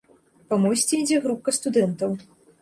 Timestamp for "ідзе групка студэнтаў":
1.01-2.19